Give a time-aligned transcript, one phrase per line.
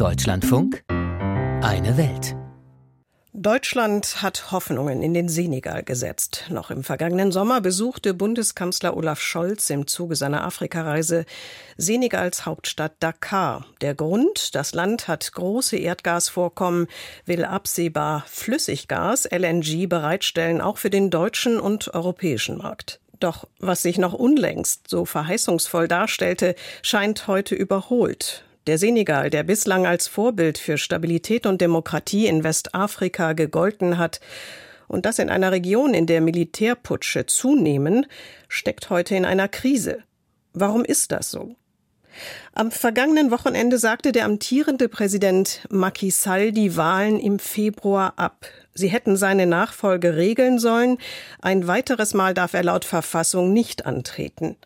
[0.00, 2.34] Deutschlandfunk Eine Welt.
[3.34, 6.46] Deutschland hat Hoffnungen in den Senegal gesetzt.
[6.48, 11.26] Noch im vergangenen Sommer besuchte Bundeskanzler Olaf Scholz im Zuge seiner Afrikareise
[11.76, 13.66] Senegals Hauptstadt Dakar.
[13.82, 16.86] Der Grund, das Land hat große Erdgasvorkommen,
[17.26, 23.00] will absehbar Flüssiggas, LNG bereitstellen, auch für den deutschen und europäischen Markt.
[23.18, 28.44] Doch was sich noch unlängst so verheißungsvoll darstellte, scheint heute überholt.
[28.66, 34.20] Der Senegal, der bislang als Vorbild für Stabilität und Demokratie in Westafrika gegolten hat,
[34.86, 38.06] und das in einer Region, in der Militärputsche zunehmen,
[38.48, 40.02] steckt heute in einer Krise.
[40.52, 41.54] Warum ist das so?
[42.54, 48.46] Am vergangenen Wochenende sagte der amtierende Präsident Macky Sall die Wahlen im Februar ab.
[48.74, 50.98] Sie hätten seine Nachfolge regeln sollen.
[51.40, 54.56] Ein weiteres Mal darf er laut Verfassung nicht antreten.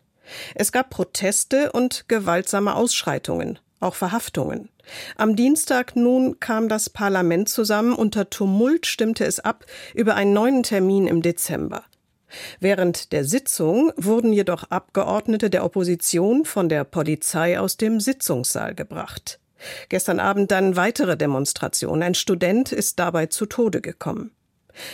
[0.55, 4.69] Es gab Proteste und gewaltsame Ausschreitungen auch Verhaftungen.
[5.15, 10.63] Am Dienstag nun kam das Parlament zusammen, unter Tumult stimmte es ab über einen neuen
[10.63, 11.83] Termin im Dezember.
[12.59, 19.39] Während der Sitzung wurden jedoch Abgeordnete der Opposition von der Polizei aus dem Sitzungssaal gebracht.
[19.89, 22.03] Gestern Abend dann weitere Demonstrationen.
[22.03, 24.34] Ein Student ist dabei zu Tode gekommen.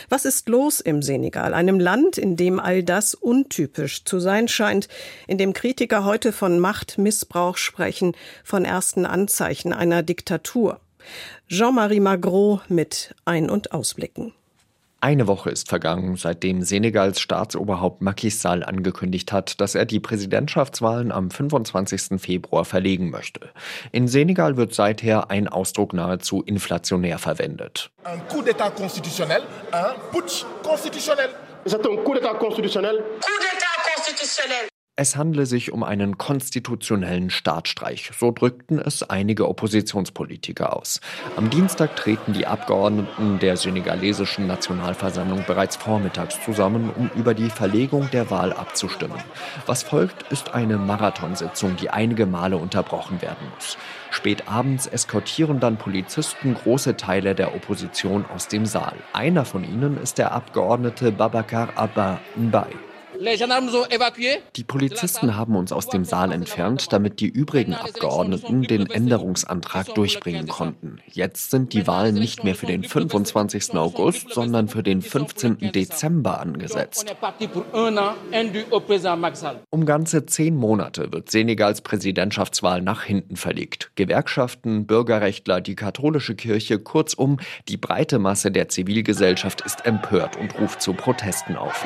[0.08, 4.88] Was ist los im Senegal, einem Land, in dem all das untypisch zu sein scheint,
[5.26, 10.80] in dem Kritiker heute von Machtmissbrauch sprechen, von ersten Anzeichen einer Diktatur?
[11.48, 14.32] Jean-Marie Magro mit Ein- und Ausblicken.
[15.04, 21.10] Eine Woche ist vergangen, seitdem Senegals Staatsoberhaupt Macky Sall angekündigt hat, dass er die Präsidentschaftswahlen
[21.10, 22.20] am 25.
[22.20, 23.50] Februar verlegen möchte.
[23.90, 27.90] In Senegal wird seither ein Ausdruck nahezu inflationär verwendet.
[28.04, 31.30] Un coup d'état constitutionnel, un putsch constitutionnel.
[31.66, 33.02] C'est un coup d'état constitutionnel.
[33.20, 34.71] Coup d'état constitutionnel.
[34.94, 41.00] Es handle sich um einen konstitutionellen Staatsstreich, so drückten es einige Oppositionspolitiker aus.
[41.34, 48.10] Am Dienstag treten die Abgeordneten der senegalesischen Nationalversammlung bereits vormittags zusammen, um über die Verlegung
[48.12, 49.16] der Wahl abzustimmen.
[49.64, 53.78] Was folgt, ist eine Marathonsitzung, die einige Male unterbrochen werden muss.
[54.10, 58.96] Spät abends eskortieren dann Polizisten große Teile der Opposition aus dem Saal.
[59.14, 62.91] Einer von ihnen ist der Abgeordnete Babakar Abba Mbaye.
[64.56, 70.48] Die Polizisten haben uns aus dem Saal entfernt, damit die übrigen Abgeordneten den Änderungsantrag durchbringen
[70.48, 70.98] konnten.
[71.06, 73.74] Jetzt sind die Wahlen nicht mehr für den 25.
[73.74, 75.72] August, sondern für den 15.
[75.72, 77.14] Dezember angesetzt.
[79.70, 83.92] Um ganze zehn Monate wird Senegals Präsidentschaftswahl nach hinten verlegt.
[83.94, 87.38] Gewerkschaften, Bürgerrechtler, die katholische Kirche, kurzum,
[87.68, 91.84] die breite Masse der Zivilgesellschaft ist empört und ruft zu Protesten auf.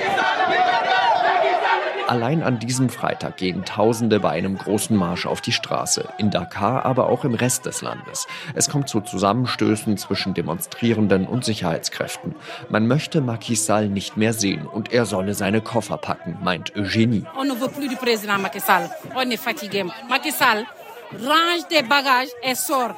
[2.06, 6.84] Allein an diesem Freitag gehen Tausende bei einem großen Marsch auf die Straße, in Dakar,
[6.84, 8.28] aber auch im Rest des Landes.
[8.54, 12.36] Es kommt zu Zusammenstößen zwischen Demonstrierenden und Sicherheitskräften.
[12.68, 17.24] Man möchte Macky Sall nicht mehr sehen und er solle seine Koffer packen, meint Eugenie.
[17.36, 18.88] On ne veut plus du président Macky Sall.
[19.16, 19.84] On est fatigué.
[20.08, 20.64] Macky Sall,
[21.12, 22.94] range tes bagages et sors.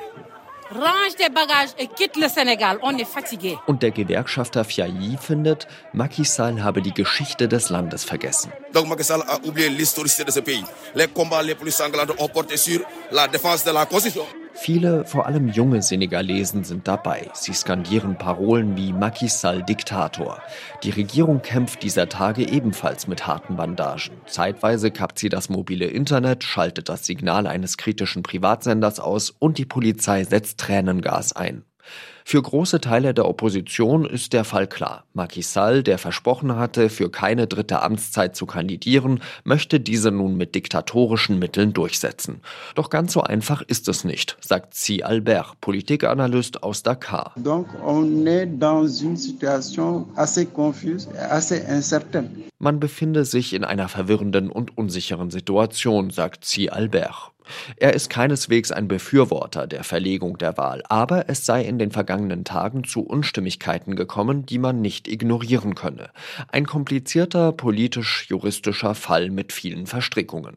[0.71, 2.79] Range tes bagages et quitte le Sénégal.
[2.83, 3.57] On est fatigué.
[3.67, 8.53] Und der Gewerkschafter Fiayi findet, Macky Sall habe die Geschichte des Landes vergessen.
[8.75, 10.65] Donc Macky Sall a oublié l'historicité de ce pays.
[10.95, 12.81] Les combats les plus sanglants ont porté sur
[13.11, 14.27] la défense de la Constitution.
[14.61, 17.31] Viele, vor allem junge Senegalesen, sind dabei.
[17.33, 20.43] Sie skandieren Parolen wie Macky Sall Diktator.
[20.83, 24.17] Die Regierung kämpft dieser Tage ebenfalls mit harten Bandagen.
[24.27, 29.65] Zeitweise kappt sie das mobile Internet, schaltet das Signal eines kritischen Privatsenders aus und die
[29.65, 31.63] Polizei setzt Tränengas ein.
[32.25, 35.05] Für große Teile der Opposition ist der Fall klar.
[35.15, 40.55] Macky Sall, der versprochen hatte, für keine dritte Amtszeit zu kandidieren, möchte diese nun mit
[40.55, 42.43] diktatorischen Mitteln durchsetzen.
[42.75, 47.33] Doch ganz so einfach ist es nicht, sagt Si Albert, Politikanalyst aus Dakar.
[47.37, 52.29] Donc on est dans une situation assez confuse, assez incertaine.
[52.59, 57.33] Man befinde sich in einer verwirrenden und unsicheren Situation, sagt Si Albert.
[57.77, 62.45] Er ist keineswegs ein Befürworter der Verlegung der Wahl, aber es sei in den vergangenen
[62.45, 66.11] Tagen zu Unstimmigkeiten gekommen, die man nicht ignorieren könne.
[66.51, 70.57] Ein komplizierter politisch-juristischer Fall mit vielen Verstrickungen.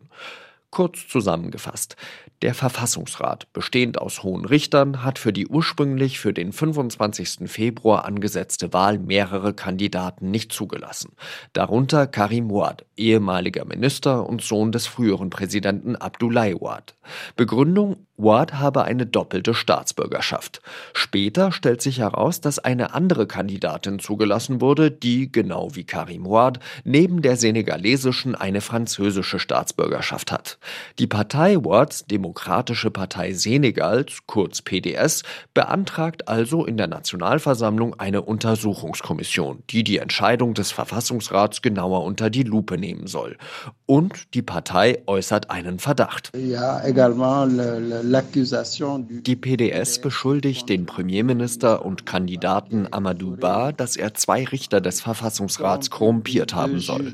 [0.71, 1.97] Kurz zusammengefasst.
[2.41, 7.47] Der Verfassungsrat, bestehend aus hohen Richtern, hat für die ursprünglich für den 25.
[7.51, 11.12] Februar angesetzte Wahl mehrere Kandidaten nicht zugelassen.
[11.53, 16.95] Darunter Karim Ouad, ehemaliger Minister und Sohn des früheren Präsidenten Abdoulaye Ouad.
[17.35, 20.62] Begründung, Ouad habe eine doppelte Staatsbürgerschaft.
[20.94, 26.59] Später stellt sich heraus, dass eine andere Kandidatin zugelassen wurde, die, genau wie Karim Ouad,
[26.83, 30.57] neben der senegalesischen eine französische Staatsbürgerschaft hat.
[30.99, 35.23] Die Partei Wards, Demokratische Partei Senegals, kurz PDS,
[35.53, 42.43] beantragt also in der Nationalversammlung eine Untersuchungskommission, die die Entscheidung des Verfassungsrats genauer unter die
[42.43, 43.37] Lupe nehmen soll.
[43.85, 46.31] Und die Partei äußert einen Verdacht.
[46.33, 46.55] Die
[49.35, 56.53] PDS beschuldigt den Premierminister und Kandidaten Amadou Ba, dass er zwei Richter des Verfassungsrats korrumpiert
[56.53, 57.13] haben soll.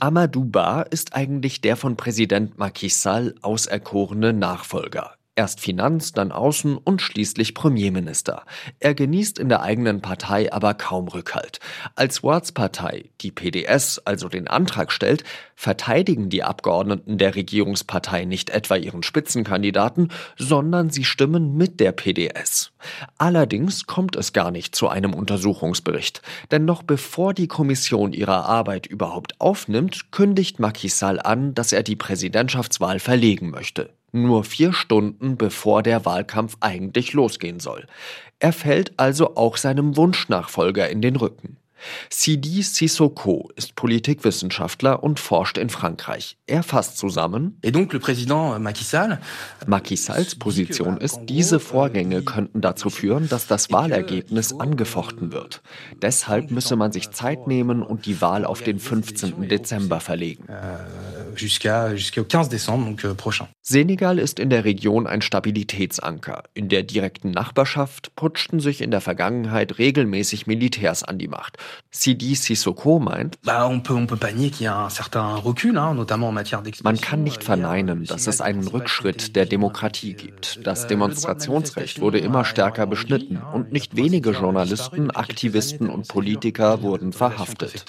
[0.00, 5.17] Amadou Ba ist eigentlich der von Präsident Macky Sall auserkorene Nachfolger.
[5.38, 8.42] Erst Finanz, dann Außen und schließlich Premierminister.
[8.80, 11.60] Er genießt in der eigenen Partei aber kaum Rückhalt.
[11.94, 15.22] Als Wards Partei, die PDS, also den Antrag stellt,
[15.54, 22.72] verteidigen die Abgeordneten der Regierungspartei nicht etwa ihren Spitzenkandidaten, sondern sie stimmen mit der PDS.
[23.16, 26.20] Allerdings kommt es gar nicht zu einem Untersuchungsbericht,
[26.50, 31.84] denn noch bevor die Kommission ihre Arbeit überhaupt aufnimmt, kündigt Macky Sall an, dass er
[31.84, 37.86] die Präsidentschaftswahl verlegen möchte nur vier Stunden bevor der Wahlkampf eigentlich losgehen soll.
[38.38, 41.56] Er fällt also auch seinem Wunschnachfolger in den Rücken.
[42.10, 46.36] Sidi Sissoko ist Politikwissenschaftler und forscht in Frankreich.
[46.46, 47.58] Er fasst zusammen.
[47.62, 49.20] Et donc le président Macky Sall,
[49.66, 55.62] Macky Salls Position ist, diese Vorgänge könnten dazu führen, dass das Wahlergebnis angefochten wird.
[56.00, 59.48] Deshalb müsse man sich Zeit nehmen und die Wahl auf den 15.
[59.48, 60.44] Dezember verlegen.
[60.48, 63.48] Euh, jusqu'à jusqu'au 15 décembre, donc euh, prochain.
[63.62, 66.44] Senegal ist in der Region ein Stabilitätsanker.
[66.54, 71.58] In der direkten Nachbarschaft putschten sich in der Vergangenheit regelmäßig Militärs an die Macht.
[71.90, 73.38] Sidi Sissoko meint,
[76.82, 80.66] Man kann nicht verneinen, dass es einen Rückschritt der Demokratie gibt.
[80.66, 87.84] Das Demonstrationsrecht wurde immer stärker beschnitten und nicht wenige Journalisten, Aktivisten und Politiker wurden verhaftet.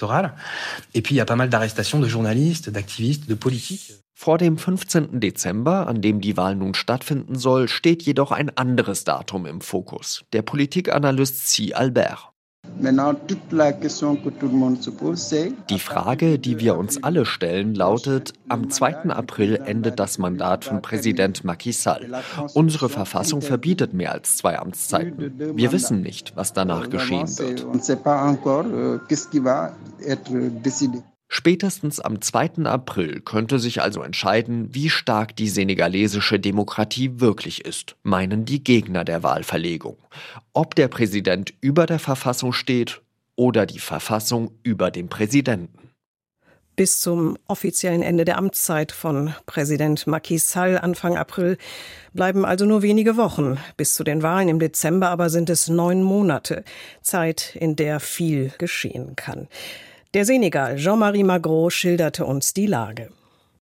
[4.22, 5.18] Vor dem 15.
[5.18, 10.26] Dezember, an dem die Wahl nun stattfinden soll, steht jedoch ein anderes Datum im Fokus.
[10.34, 11.72] Der Politikanalyst C.
[11.72, 12.30] Albert.
[15.68, 19.10] Die Frage, die wir uns alle stellen, lautet, am 2.
[19.10, 22.22] April endet das Mandat von Präsident Macky Sall.
[22.54, 25.56] Unsere Verfassung verbietet mehr als zwei Amtszeiten.
[25.56, 27.66] Wir wissen nicht, was danach geschehen wird.
[31.32, 32.64] Spätestens am 2.
[32.64, 39.04] April könnte sich also entscheiden, wie stark die senegalesische Demokratie wirklich ist, meinen die Gegner
[39.04, 39.96] der Wahlverlegung.
[40.54, 43.00] Ob der Präsident über der Verfassung steht
[43.36, 45.90] oder die Verfassung über dem Präsidenten.
[46.74, 51.58] Bis zum offiziellen Ende der Amtszeit von Präsident Macky Sall Anfang April
[52.12, 53.56] bleiben also nur wenige Wochen.
[53.76, 56.64] Bis zu den Wahlen im Dezember aber sind es neun Monate.
[57.02, 59.46] Zeit, in der viel geschehen kann.
[60.12, 63.10] Der Senegal Jean-Marie Magro schilderte uns die Lage.